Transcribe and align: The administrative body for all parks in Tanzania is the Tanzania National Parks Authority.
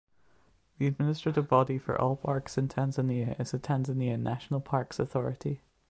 The 0.79 0.87
administrative 0.87 1.47
body 1.47 1.77
for 1.77 1.95
all 2.01 2.15
parks 2.15 2.57
in 2.57 2.67
Tanzania 2.69 3.39
is 3.39 3.51
the 3.51 3.59
Tanzania 3.59 4.17
National 4.19 4.59
Parks 4.59 4.97
Authority. 4.97 5.61